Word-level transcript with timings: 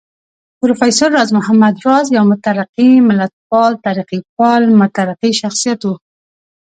پروفېسر 0.59 1.09
راز 1.17 1.29
محمد 1.37 1.75
راز 1.87 2.05
يو 2.15 2.23
مترقي 2.31 2.91
ملتپال، 3.09 3.71
ترقيپال 3.85 4.61
مترقي 4.81 5.31
شخصيت 5.41 5.81
و 5.89 5.91